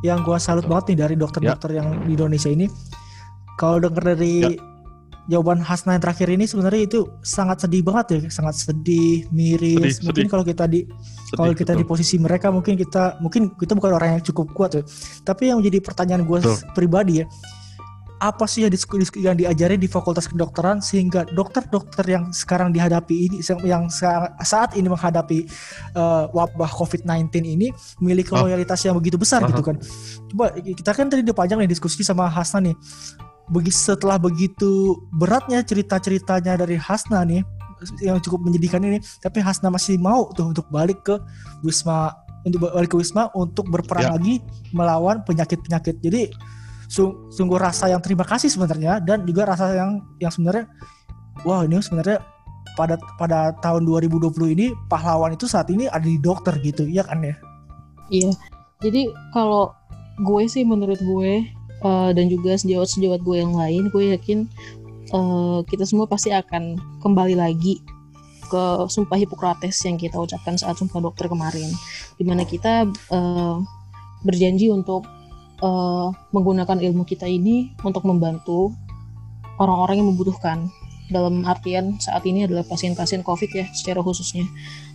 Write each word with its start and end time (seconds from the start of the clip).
yang 0.00 0.24
gua 0.24 0.40
salut 0.40 0.64
banget 0.64 0.94
nih 0.94 0.98
dari 1.06 1.14
dokter-dokter 1.16 1.76
yang 1.76 2.08
di 2.08 2.16
Indonesia 2.16 2.48
ini. 2.48 2.66
Kalau 3.60 3.76
denger 3.76 4.16
dari 4.16 4.56
jawaban 5.30 5.62
Hasna 5.62 5.94
yang 5.94 6.02
terakhir 6.02 6.26
ini 6.32 6.48
sebenarnya 6.48 6.82
itu 6.90 7.06
sangat 7.22 7.62
sedih 7.62 7.86
banget 7.86 8.06
ya, 8.10 8.20
sangat 8.32 8.58
sedih, 8.58 9.28
miris. 9.30 10.00
Sedih, 10.00 10.10
mungkin 10.10 10.26
kalau 10.26 10.44
kita 10.46 10.64
di 10.66 10.88
kalau 11.36 11.52
kita 11.54 11.78
di 11.78 11.84
posisi 11.86 12.18
mereka 12.18 12.50
mungkin 12.50 12.74
kita 12.74 13.22
mungkin 13.22 13.54
kita 13.54 13.78
bukan 13.78 13.92
orang 13.94 14.18
yang 14.18 14.22
cukup 14.26 14.50
kuat 14.56 14.70
ya. 14.74 14.82
Tapi 15.22 15.52
yang 15.52 15.62
menjadi 15.62 15.78
pertanyaan 15.84 16.26
gue 16.26 16.38
Betul. 16.42 16.56
pribadi 16.74 17.12
ya, 17.22 17.26
apa 18.20 18.44
sih 18.44 18.68
yang, 18.68 18.72
yang 19.16 19.32
diajari 19.32 19.80
di 19.80 19.88
Fakultas 19.88 20.28
Kedokteran 20.28 20.84
sehingga 20.84 21.24
dokter-dokter 21.24 22.04
yang 22.04 22.28
sekarang 22.30 22.68
dihadapi 22.68 23.14
ini 23.16 23.36
yang 23.64 23.88
sa- 23.88 24.36
saat 24.44 24.76
ini 24.76 24.92
menghadapi 24.92 25.48
eh, 25.96 26.24
wabah 26.28 26.68
COVID-19 26.68 27.32
ini 27.40 27.72
memiliki 27.96 28.36
Ah. 28.36 28.44
loyalitas 28.44 28.84
yang 28.84 28.92
begitu 28.94 29.16
besar 29.16 29.40
Aha. 29.40 29.48
gitu 29.48 29.64
kan. 29.64 29.80
Coba 30.28 30.52
kita 30.52 30.92
kan 30.92 31.08
tadi 31.08 31.24
udah 31.24 31.32
panjang 31.32 31.64
nih 31.64 31.70
diskusi 31.72 32.04
sama 32.04 32.28
Hasna 32.28 32.60
nih. 32.60 32.76
Begi, 33.48 33.72
setelah 33.72 34.20
begitu 34.20 35.00
beratnya 35.10 35.64
cerita-ceritanya 35.64 36.60
dari 36.60 36.76
Hasna 36.76 37.24
nih 37.24 37.40
yang 38.04 38.20
cukup 38.20 38.44
menyedihkan 38.44 38.84
ini, 38.84 39.00
tapi 39.18 39.40
Hasna 39.40 39.72
masih 39.72 39.96
mau 39.96 40.28
tuh 40.36 40.52
untuk 40.52 40.68
balik 40.68 41.00
ke 41.02 41.16
Wisma 41.64 42.12
untuk 42.44 42.68
balik 42.68 42.92
ke 42.92 42.96
Wisma 43.00 43.32
untuk 43.32 43.64
berperang 43.68 44.04
Ya. 44.04 44.12
lagi 44.12 44.34
melawan 44.70 45.24
penyakit-penyakit. 45.24 46.04
Jadi 46.04 46.28
sungguh 47.30 47.58
rasa 47.58 47.86
yang 47.86 48.02
terima 48.02 48.26
kasih 48.26 48.50
sebenarnya 48.50 48.98
dan 48.98 49.22
juga 49.22 49.46
rasa 49.46 49.70
yang 49.78 50.02
yang 50.18 50.34
sebenarnya 50.34 50.66
wah 51.46 51.62
ini 51.62 51.78
sebenarnya 51.78 52.18
pada 52.74 52.98
pada 53.14 53.54
tahun 53.62 53.86
2020 53.86 54.34
ini 54.58 54.74
pahlawan 54.90 55.38
itu 55.38 55.46
saat 55.46 55.70
ini 55.70 55.86
ada 55.86 56.02
di 56.02 56.18
dokter 56.18 56.58
gitu 56.58 56.90
ya 56.90 57.06
kan 57.06 57.22
ya 57.22 57.38
Iya. 58.10 58.34
Jadi 58.82 59.08
kalau 59.30 59.72
gue 60.20 60.42
sih 60.50 60.66
menurut 60.66 60.98
gue 60.98 61.46
eh, 61.80 62.10
dan 62.12 62.26
juga 62.26 62.58
sejawat-sejawat 62.58 63.22
gue 63.22 63.36
yang 63.38 63.54
lain, 63.54 63.88
gue 63.88 64.04
yakin 64.18 64.38
eh, 65.14 65.58
kita 65.70 65.86
semua 65.86 66.10
pasti 66.10 66.34
akan 66.34 66.76
kembali 67.00 67.38
lagi 67.38 67.80
ke 68.50 68.62
sumpah 68.90 69.14
Hippocrates 69.14 69.78
yang 69.86 69.94
kita 69.94 70.18
ucapkan 70.18 70.58
saat 70.58 70.74
sumpah 70.74 70.98
dokter 70.98 71.30
kemarin, 71.30 71.70
di 72.18 72.26
mana 72.26 72.42
kita 72.42 72.84
eh, 72.90 73.56
berjanji 74.26 74.68
untuk 74.74 75.06
eh, 75.60 76.06
menggunakan 76.32 76.78
ilmu 76.80 77.04
kita 77.04 77.28
ini 77.28 77.76
untuk 77.84 78.04
membantu 78.08 78.72
orang-orang 79.60 80.04
yang 80.04 80.08
membutuhkan. 80.12 80.58
Dalam 81.10 81.42
artian 81.42 81.98
saat 81.98 82.22
ini 82.22 82.46
adalah 82.46 82.62
pasien-pasien 82.62 83.26
COVID 83.26 83.50
ya, 83.50 83.66
secara 83.74 83.98
khususnya 83.98 84.46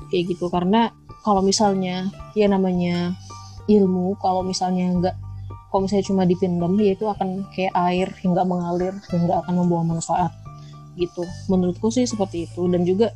kayak 0.08 0.32
gitu. 0.32 0.48
Karena 0.48 0.88
kalau 1.26 1.44
misalnya 1.44 2.08
ya 2.38 2.48
namanya 2.48 3.18
ilmu 3.66 4.14
kalau 4.22 4.46
misalnya 4.46 4.86
nggak 4.94 5.16
kalau 5.74 5.90
misalnya 5.90 6.06
cuma 6.06 6.24
dipendam 6.24 6.78
ya 6.78 6.94
itu 6.94 7.06
akan 7.10 7.50
kayak 7.52 7.74
air 7.90 8.08
yang 8.22 8.38
nggak 8.38 8.48
mengalir 8.48 8.94
dan 9.10 9.20
nggak 9.26 9.40
akan 9.42 9.54
membawa 9.66 9.84
manfaat 9.98 10.32
gitu 10.96 11.26
menurutku 11.52 11.92
sih 11.92 12.08
seperti 12.08 12.48
itu 12.48 12.70
dan 12.72 12.86
juga 12.88 13.12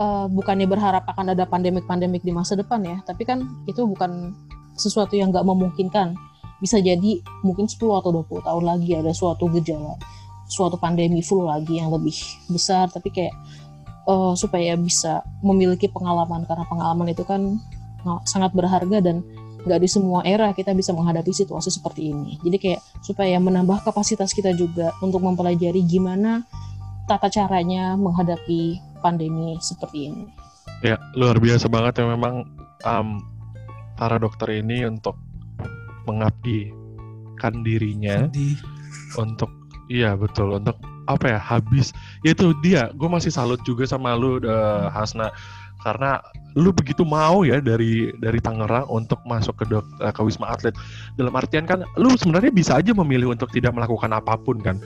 eh, 0.00 0.26
bukannya 0.26 0.66
berharap 0.66 1.04
akan 1.06 1.36
ada 1.36 1.44
pandemik-pandemik 1.46 2.24
di 2.24 2.32
masa 2.34 2.56
depan 2.58 2.82
ya 2.82 2.98
tapi 3.04 3.28
kan 3.28 3.44
itu 3.68 3.84
bukan 3.84 4.34
sesuatu 4.74 5.14
yang 5.14 5.30
nggak 5.30 5.44
memungkinkan 5.44 6.16
bisa 6.60 6.78
jadi 6.78 7.24
mungkin 7.42 7.66
10 7.66 7.80
atau 7.80 8.10
20 8.12 8.46
tahun 8.46 8.64
lagi 8.64 8.90
ada 8.96 9.12
suatu 9.16 9.48
gejala 9.48 9.96
suatu 10.50 10.76
pandemi 10.76 11.24
flu 11.24 11.46
lagi 11.46 11.78
yang 11.78 11.88
lebih 11.94 12.14
besar 12.52 12.90
tapi 12.92 13.08
kayak 13.10 13.34
eh, 14.06 14.32
supaya 14.36 14.76
bisa 14.76 15.24
memiliki 15.40 15.88
pengalaman 15.88 16.44
karena 16.44 16.64
pengalaman 16.68 17.08
itu 17.10 17.24
kan 17.24 17.58
sangat 18.24 18.56
berharga 18.56 19.04
dan 19.04 19.20
nggak 19.60 19.80
di 19.80 19.88
semua 19.92 20.24
era 20.24 20.52
kita 20.56 20.72
bisa 20.72 20.96
menghadapi 20.96 21.32
situasi 21.36 21.68
seperti 21.68 22.12
ini. 22.12 22.40
Jadi 22.40 22.56
kayak 22.56 22.80
supaya 23.04 23.36
menambah 23.36 23.84
kapasitas 23.84 24.32
kita 24.32 24.56
juga 24.56 24.92
untuk 25.04 25.20
mempelajari 25.20 25.84
gimana 25.84 26.44
tata 27.04 27.28
caranya 27.28 27.98
menghadapi 27.98 28.80
pandemi 29.04 29.58
seperti 29.60 30.12
ini. 30.12 30.24
Ya, 30.80 30.96
luar 31.12 31.36
biasa 31.36 31.68
banget 31.68 32.00
ya 32.00 32.06
memang 32.08 32.48
um, 32.88 33.20
para 34.00 34.16
dokter 34.16 34.64
ini 34.64 34.88
untuk 34.88 35.18
mengabdikan 36.10 37.62
dirinya 37.62 38.26
di 38.34 38.58
untuk 39.14 39.50
iya 39.86 40.18
betul 40.18 40.58
untuk 40.58 40.76
apa 41.10 41.26
ya 41.36 41.40
habis. 41.42 41.90
Ya 42.22 42.34
itu 42.34 42.54
dia 42.62 42.90
gue 42.94 43.08
masih 43.10 43.34
salut 43.34 43.58
juga 43.66 43.86
sama 43.86 44.14
lu 44.18 44.42
eh, 44.42 44.86
Hasna. 44.90 45.30
Karena 45.80 46.20
lu 46.60 46.76
begitu 46.76 47.08
mau 47.08 47.40
ya 47.40 47.56
dari 47.56 48.12
dari 48.20 48.36
Tangerang 48.36 48.84
untuk 48.92 49.16
masuk 49.24 49.56
ke 49.56 49.64
dok, 49.64 49.86
eh, 50.04 50.12
ke 50.12 50.20
Wisma 50.20 50.52
Atlet. 50.52 50.76
Dalam 51.16 51.32
artian 51.32 51.64
kan 51.64 51.82
lu 51.96 52.12
sebenarnya 52.14 52.52
bisa 52.52 52.76
aja 52.78 52.92
memilih 52.92 53.32
untuk 53.32 53.48
tidak 53.50 53.72
melakukan 53.72 54.12
apa 54.12 54.36
pun 54.36 54.60
kan 54.60 54.76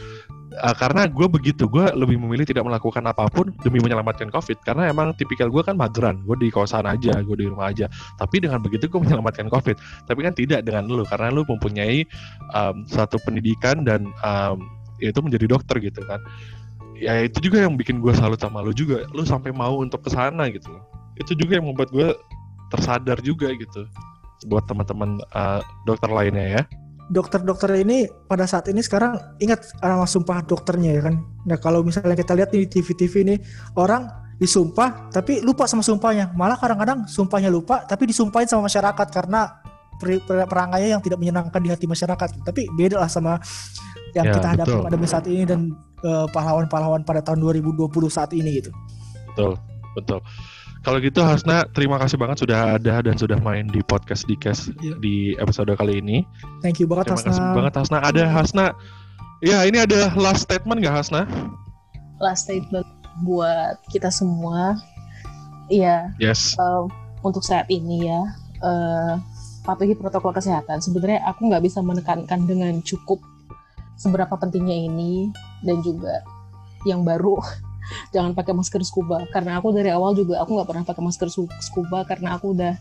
Eh, 0.55 0.77
karena 0.79 1.11
gue 1.11 1.27
begitu 1.27 1.67
gue 1.67 1.83
lebih 1.99 2.15
memilih 2.15 2.47
tidak 2.47 2.63
melakukan 2.63 3.03
apa 3.03 3.27
pun 3.27 3.51
demi 3.67 3.83
menyelamatkan 3.83 4.31
COVID. 4.31 4.63
Karena 4.63 4.87
emang 4.87 5.11
tipikal 5.19 5.51
gue 5.51 5.67
kan 5.67 5.75
mageran 5.75 6.23
gue 6.23 6.37
di 6.39 6.49
kosan 6.55 6.87
aja 6.87 7.19
gue 7.19 7.37
di 7.43 7.51
rumah 7.51 7.75
aja. 7.75 7.91
Tapi 8.15 8.39
dengan 8.39 8.63
begitu 8.63 8.87
gue 8.87 9.01
menyelamatkan 9.03 9.51
COVID. 9.51 10.07
Tapi 10.07 10.21
kan 10.23 10.33
tidak 10.39 10.63
dengan 10.63 10.87
lu 10.87 11.03
karena 11.03 11.35
lu 11.35 11.43
mempunyai 11.43 12.07
um, 12.55 12.87
satu 12.87 13.19
pendidikan 13.27 13.83
dan 13.83 14.07
um, 14.23 14.63
yaitu 15.03 15.19
menjadi 15.19 15.51
dokter 15.51 15.83
gitu 15.83 16.07
kan. 16.07 16.23
Ya 16.95 17.27
itu 17.27 17.43
juga 17.43 17.67
yang 17.67 17.75
bikin 17.75 17.99
gue 17.99 18.15
salut 18.15 18.39
sama 18.39 18.63
lu 18.63 18.71
juga. 18.71 19.03
Lu 19.11 19.27
sampai 19.27 19.51
mau 19.51 19.83
untuk 19.83 20.07
ke 20.07 20.11
sana 20.15 20.47
gitu 20.55 20.71
itu 21.15 21.39
juga 21.39 21.63
yang 21.63 21.67
membuat 21.71 21.95
gue 21.95 22.11
tersadar 22.75 23.19
juga 23.23 23.55
gitu. 23.55 23.87
Buat 24.51 24.67
teman-teman 24.67 25.23
uh, 25.31 25.63
dokter 25.87 26.11
lainnya 26.11 26.61
ya 26.61 26.63
dokter-dokter 27.13 27.69
ini 27.81 28.09
pada 28.29 28.49
saat 28.49 28.69
ini 28.73 28.81
sekarang 28.81 29.17
ingat 29.37 29.65
nama 29.85 30.09
sumpah 30.09 30.41
dokternya 30.45 30.91
ya 30.97 31.03
kan. 31.11 31.15
Nah 31.45 31.57
kalau 31.61 31.85
misalnya 31.85 32.17
kita 32.17 32.33
lihat 32.33 32.51
di 32.53 32.65
TV-TV 32.65 33.15
ini 33.29 33.37
orang 33.77 34.09
disumpah 34.41 35.13
tapi 35.13 35.45
lupa 35.45 35.69
sama 35.69 35.85
sumpahnya. 35.85 36.33
Malah 36.33 36.57
kadang-kadang 36.57 37.05
sumpahnya 37.05 37.53
lupa 37.53 37.85
tapi 37.85 38.09
disumpahin 38.09 38.49
sama 38.49 38.67
masyarakat 38.67 39.07
karena 39.13 39.53
peri- 40.01 40.23
per- 40.25 40.49
perangainya 40.49 40.97
yang 40.99 41.03
tidak 41.05 41.19
menyenangkan 41.21 41.61
di 41.61 41.71
hati 41.71 41.87
masyarakat. 41.87 42.29
Tapi 42.43 42.67
beda 42.73 42.99
lah 43.05 43.11
sama 43.13 43.37
yang 44.17 44.31
Ya, 44.31 44.35
kita 44.39 44.49
hadapi 44.55 44.71
betul. 44.79 44.85
pada 44.89 45.07
saat 45.11 45.27
ini 45.27 45.43
dan 45.45 45.61
eh, 46.05 46.27
pahlawan-pahlawan 46.31 47.03
pada 47.03 47.21
tahun 47.21 47.43
2020 47.43 47.91
saat 48.09 48.31
ini 48.33 48.63
gitu. 48.63 48.71
betul 49.35 49.59
betul 49.99 50.23
kalau 50.85 51.01
gitu 51.01 51.25
Hasna 51.25 51.65
terima 51.73 51.97
kasih 51.97 52.21
banget 52.21 52.45
sudah 52.45 52.77
ada 52.77 53.01
dan 53.01 53.17
sudah 53.17 53.41
main 53.41 53.65
di 53.73 53.81
podcast 53.81 54.29
Dikes 54.29 54.69
Iya. 54.85 54.95
di 55.01 55.33
episode 55.41 55.73
kali 55.81 55.99
ini. 56.05 56.29
Thank 56.61 56.85
you 56.85 56.87
banget 56.87 57.09
terima 57.11 57.25
kasih 57.25 57.41
Hasna. 57.41 57.57
banget 57.57 57.73
Hasna. 57.81 57.99
Ada 58.05 58.25
Hasna. 58.29 58.67
Ya 59.41 59.65
ini 59.65 59.81
ada 59.81 60.13
last 60.15 60.45
statement 60.45 60.85
nggak 60.85 60.93
Hasna? 60.93 61.25
Last 62.21 62.45
statement 62.47 62.85
buat 63.25 63.81
kita 63.89 64.13
semua, 64.13 64.77
ya 65.73 66.13
yes. 66.21 66.55
Eh, 66.61 66.83
untuk 67.25 67.41
saat 67.41 67.65
ini 67.73 68.05
ya 68.05 68.21
eh, 68.61 69.13
patuhi 69.65 69.97
protokol 69.97 70.37
kesehatan. 70.37 70.85
Sebenarnya 70.85 71.25
aku 71.25 71.49
nggak 71.49 71.65
bisa 71.65 71.81
menekankan 71.81 72.45
dengan 72.45 72.85
cukup 72.85 73.25
seberapa 73.97 74.37
pentingnya 74.37 74.93
ini 74.93 75.33
dan 75.65 75.81
juga 75.81 76.21
yang 76.85 77.07
baru 77.09 77.41
jangan 78.15 78.33
pakai 78.33 78.53
masker 78.57 78.83
scuba. 78.83 79.25
Karena 79.31 79.59
aku 79.59 79.75
dari 79.75 79.91
awal 79.91 80.17
juga 80.17 80.41
aku 80.43 80.57
nggak 80.57 80.69
pernah 80.69 80.85
pakai 80.85 81.03
masker 81.03 81.29
scuba 81.61 82.05
karena 82.09 82.37
aku 82.37 82.55
udah 82.57 82.75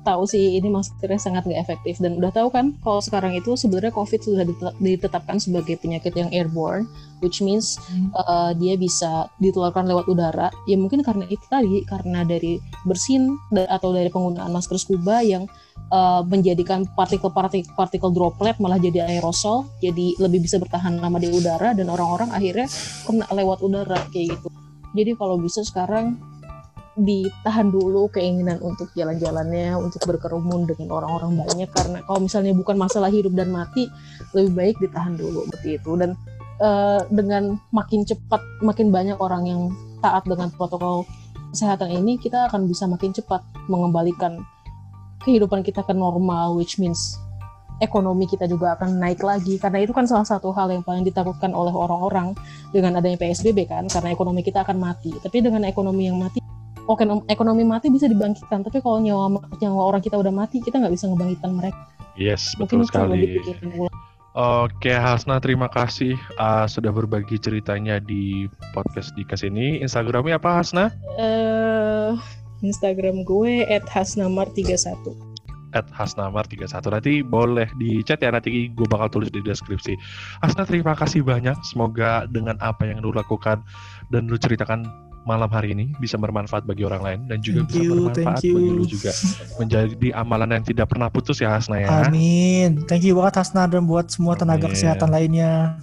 tahu 0.00 0.24
sih 0.24 0.56
ini 0.56 0.72
maskernya 0.72 1.20
sangat 1.20 1.44
nggak 1.44 1.60
efektif. 1.60 2.00
Dan 2.00 2.16
udah 2.16 2.32
tahu 2.32 2.48
kan 2.48 2.72
kalau 2.80 3.04
sekarang 3.04 3.36
itu 3.36 3.52
sebenarnya 3.56 3.92
covid 3.92 4.20
sudah 4.20 4.44
ditetap- 4.48 4.78
ditetapkan 4.80 5.36
sebagai 5.36 5.76
penyakit 5.76 6.16
yang 6.16 6.32
airborne 6.32 6.88
which 7.20 7.44
means 7.44 7.76
uh, 8.16 8.56
dia 8.56 8.80
bisa 8.80 9.28
ditularkan 9.38 9.84
lewat 9.84 10.08
udara. 10.08 10.48
Ya 10.64 10.80
mungkin 10.80 11.04
karena 11.04 11.28
itu 11.28 11.44
tadi 11.52 11.84
karena 11.84 12.24
dari 12.24 12.56
bersin 12.88 13.36
atau 13.52 13.92
dari 13.92 14.08
penggunaan 14.08 14.48
masker 14.48 14.80
scuba 14.80 15.20
yang 15.20 15.44
uh, 15.90 16.22
menjadikan 16.24 16.86
partikel-partikel 16.94 17.74
partikel 17.74 18.10
droplet 18.14 18.56
malah 18.62 18.78
jadi 18.78 19.06
aerosol 19.06 19.66
jadi 19.82 20.16
lebih 20.22 20.46
bisa 20.46 20.56
bertahan 20.56 20.98
lama 20.98 21.18
di 21.18 21.28
udara 21.28 21.74
dan 21.74 21.90
orang-orang 21.90 22.30
akhirnya 22.30 22.66
kena 23.04 23.26
lewat 23.30 23.58
udara 23.60 24.00
kayak 24.14 24.38
gitu. 24.38 24.48
Jadi 24.90 25.14
kalau 25.14 25.38
bisa 25.38 25.62
sekarang 25.62 26.18
ditahan 26.98 27.70
dulu 27.70 28.10
keinginan 28.10 28.58
untuk 28.60 28.90
jalan-jalannya 28.92 29.78
untuk 29.78 30.02
berkerumun 30.04 30.66
dengan 30.66 31.00
orang-orang 31.00 31.46
banyak 31.46 31.70
karena 31.70 32.02
kalau 32.04 32.20
misalnya 32.20 32.52
bukan 32.52 32.76
masalah 32.76 33.08
hidup 33.08 33.32
dan 33.32 33.54
mati 33.54 33.86
lebih 34.34 34.52
baik 34.52 34.76
ditahan 34.82 35.14
dulu 35.14 35.46
seperti 35.46 35.78
itu. 35.78 35.90
Dan 35.94 36.18
eh, 36.58 37.00
dengan 37.08 37.56
makin 37.70 38.02
cepat 38.02 38.42
makin 38.60 38.90
banyak 38.90 39.16
orang 39.22 39.46
yang 39.46 39.62
taat 40.02 40.26
dengan 40.26 40.50
protokol 40.50 41.06
kesehatan 41.54 41.94
ini 41.94 42.18
kita 42.18 42.50
akan 42.50 42.66
bisa 42.66 42.90
makin 42.90 43.14
cepat 43.14 43.42
mengembalikan 43.70 44.42
kehidupan 45.24 45.60
kita 45.64 45.84
ke 45.84 45.92
normal 45.92 46.56
which 46.56 46.80
means 46.80 47.16
ekonomi 47.80 48.28
kita 48.28 48.44
juga 48.44 48.76
akan 48.76 49.00
naik 49.00 49.24
lagi 49.24 49.56
karena 49.56 49.84
itu 49.84 49.96
kan 49.96 50.04
salah 50.04 50.28
satu 50.28 50.52
hal 50.52 50.68
yang 50.68 50.84
paling 50.84 51.04
ditakutkan 51.04 51.56
oleh 51.56 51.72
orang-orang 51.72 52.36
dengan 52.72 53.00
adanya 53.00 53.16
PSBB 53.16 53.68
kan 53.68 53.88
karena 53.88 54.12
ekonomi 54.12 54.44
kita 54.44 54.64
akan 54.64 54.76
mati 54.76 55.16
tapi 55.20 55.40
dengan 55.40 55.64
ekonomi 55.64 56.12
yang 56.12 56.20
mati 56.20 56.44
oke 56.84 57.04
ekonomi 57.32 57.64
mati 57.64 57.88
bisa 57.88 58.04
dibangkitkan 58.04 58.60
tapi 58.60 58.84
kalau 58.84 59.00
nyawa 59.00 59.32
nyawa 59.56 59.82
orang 59.96 60.02
kita 60.04 60.20
udah 60.20 60.32
mati 60.32 60.60
kita 60.60 60.76
nggak 60.76 60.92
bisa 60.92 61.08
ngebangkitkan 61.08 61.52
mereka 61.56 61.80
Yes, 62.20 62.52
Mungkin 62.60 62.84
betul 62.84 62.92
sekali. 62.92 63.40
Oke, 64.30 64.92
Hasna, 64.94 65.42
terima 65.42 65.66
kasih 65.66 66.14
uh, 66.38 66.68
sudah 66.68 66.94
berbagi 66.94 67.40
ceritanya 67.40 67.98
di 67.98 68.46
podcast 68.76 69.10
Dikas 69.18 69.42
ini. 69.42 69.82
Instagramnya 69.82 70.38
apa, 70.38 70.62
Hasna? 70.62 70.94
Eh, 71.18 72.14
Instagram 72.62 73.24
gue 73.24 73.64
@hasnamar31. 73.88 75.30
At 75.70 75.86
Hasnamar31. 75.94 76.82
Nanti 76.90 77.22
boleh 77.22 77.70
di 77.78 78.02
chat 78.02 78.18
ya, 78.18 78.34
nanti 78.34 78.70
gue 78.74 78.86
bakal 78.90 79.06
tulis 79.06 79.30
di 79.30 79.38
deskripsi. 79.38 79.94
Hasna, 80.42 80.66
terima 80.66 80.98
kasih 80.98 81.22
banyak. 81.22 81.54
Semoga 81.62 82.26
dengan 82.26 82.58
apa 82.58 82.90
yang 82.90 82.98
lu 82.98 83.14
lakukan 83.14 83.62
dan 84.10 84.26
lu 84.26 84.34
ceritakan 84.34 84.90
malam 85.28 85.52
hari 85.52 85.76
ini 85.76 85.92
bisa 86.00 86.16
bermanfaat 86.16 86.64
bagi 86.64 86.82
orang 86.82 87.02
lain 87.04 87.20
dan 87.28 87.38
juga 87.44 87.62
Thank 87.62 87.70
bisa 87.70 87.82
you, 87.84 87.92
bermanfaat 87.92 88.40
thank 88.40 88.46
you. 88.46 88.54
bagi 88.56 88.70
lu 88.72 88.84
juga. 88.88 89.10
Menjadi 89.60 90.08
amalan 90.16 90.48
yang 90.58 90.64
tidak 90.66 90.86
pernah 90.90 91.08
putus 91.12 91.38
ya, 91.38 91.54
Hasna 91.54 91.76
ya. 91.78 91.88
Amin. 92.08 92.82
Thank 92.88 93.06
you 93.06 93.14
banget 93.14 93.44
Hasna 93.44 93.68
dan 93.70 93.84
buat 93.86 94.10
semua 94.10 94.34
tenaga 94.34 94.66
Amin. 94.66 94.74
kesehatan 94.74 95.08
lainnya. 95.12 95.78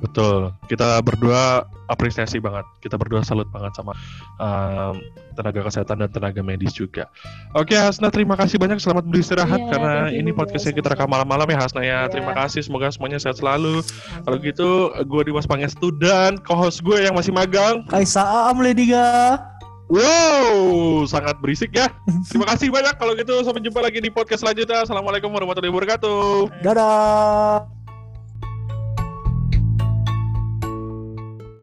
Betul. 0.00 0.50
Kita 0.66 0.98
berdua 1.04 1.68
apresiasi 1.92 2.40
banget. 2.40 2.64
Kita 2.80 2.96
berdua 2.96 3.20
salut 3.20 3.46
banget 3.52 3.76
sama 3.76 3.92
um, 4.40 4.96
tenaga 5.36 5.60
kesehatan 5.68 6.06
dan 6.06 6.10
tenaga 6.10 6.40
medis 6.40 6.72
juga. 6.72 7.06
Oke, 7.52 7.76
Hasna, 7.76 8.08
terima 8.08 8.34
kasih 8.34 8.56
banyak. 8.56 8.80
Selamat 8.80 9.04
beristirahat 9.06 9.60
Iya, 9.60 9.68
karena 9.76 9.94
ini 10.08 10.30
juga, 10.32 10.38
podcastnya 10.44 10.72
kita 10.72 10.88
rekam 10.96 11.08
malam-malam 11.10 11.48
ya, 11.52 11.58
Hasna 11.60 11.82
ya. 11.84 12.06
Iya. 12.06 12.12
Terima 12.12 12.32
kasih. 12.32 12.64
Semoga 12.64 12.88
semuanya 12.88 13.20
sehat 13.20 13.38
selalu. 13.38 13.84
Kalau 14.24 14.36
gitu, 14.40 14.68
gue 14.94 15.22
Dimas 15.28 15.46
Pangestu 15.46 15.92
dan 16.00 16.40
co-host 16.42 16.80
gue 16.80 17.04
yang 17.04 17.12
masih 17.12 17.36
magang. 17.36 17.84
Kaisa 17.90 18.24
Aam 18.24 18.64
Lediga. 18.64 19.36
Wow, 19.90 21.02
sangat 21.10 21.42
berisik 21.42 21.74
ya. 21.74 21.90
Terima 22.30 22.46
kasih 22.54 22.70
banyak. 22.70 22.94
Kalau 22.94 23.12
gitu, 23.18 23.42
sampai 23.42 23.58
jumpa 23.58 23.82
lagi 23.82 23.98
di 23.98 24.06
podcast 24.06 24.46
selanjutnya. 24.46 24.86
Assalamualaikum 24.86 25.34
warahmatullahi 25.34 25.74
wabarakatuh. 25.74 26.62
Dadah. 26.62 27.79